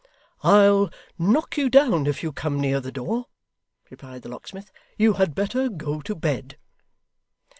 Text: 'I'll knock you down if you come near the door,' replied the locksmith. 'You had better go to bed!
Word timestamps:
'I'll 0.41 0.89
knock 1.19 1.57
you 1.57 1.69
down 1.69 2.07
if 2.07 2.23
you 2.23 2.31
come 2.31 2.59
near 2.59 2.79
the 2.79 2.91
door,' 2.91 3.27
replied 3.91 4.23
the 4.23 4.29
locksmith. 4.29 4.71
'You 4.97 5.13
had 5.13 5.35
better 5.35 5.69
go 5.69 6.01
to 6.01 6.15
bed! 6.15 6.57